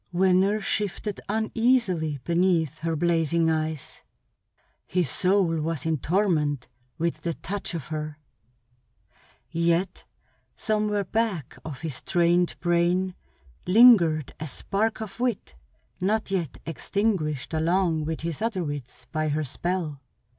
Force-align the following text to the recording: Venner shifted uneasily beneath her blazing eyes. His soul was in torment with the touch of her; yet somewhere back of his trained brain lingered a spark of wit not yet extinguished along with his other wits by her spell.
Venner 0.11 0.59
shifted 0.61 1.21
uneasily 1.29 2.17
beneath 2.23 2.79
her 2.79 2.95
blazing 2.95 3.51
eyes. 3.51 4.01
His 4.87 5.07
soul 5.11 5.61
was 5.61 5.85
in 5.85 5.99
torment 5.99 6.67
with 6.97 7.21
the 7.21 7.35
touch 7.35 7.75
of 7.75 7.89
her; 7.93 8.17
yet 9.51 10.05
somewhere 10.57 11.03
back 11.03 11.55
of 11.63 11.81
his 11.81 12.01
trained 12.01 12.55
brain 12.59 13.13
lingered 13.67 14.33
a 14.39 14.47
spark 14.47 15.01
of 15.01 15.19
wit 15.19 15.53
not 15.99 16.31
yet 16.31 16.57
extinguished 16.65 17.53
along 17.53 18.03
with 18.05 18.21
his 18.21 18.41
other 18.41 18.63
wits 18.63 19.05
by 19.11 19.27
her 19.29 19.43
spell. 19.43 20.01